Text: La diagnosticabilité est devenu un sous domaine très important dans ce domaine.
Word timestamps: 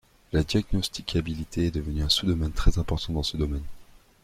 La 0.33 0.43
diagnosticabilité 0.43 1.67
est 1.67 1.75
devenu 1.75 2.01
un 2.01 2.09
sous 2.09 2.25
domaine 2.25 2.51
très 2.51 2.79
important 2.79 3.13
dans 3.13 3.21
ce 3.21 3.37
domaine. 3.37 3.61